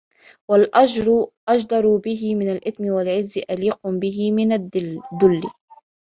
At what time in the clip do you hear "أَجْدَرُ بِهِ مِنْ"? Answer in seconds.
1.49-2.49